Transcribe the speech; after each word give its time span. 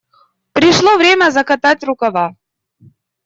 Пришло 0.53 0.97
время 0.97 1.29
закатать 1.29 1.83
рукава. 1.83 2.35